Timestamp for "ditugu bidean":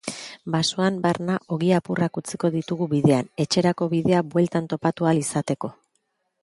2.57-3.31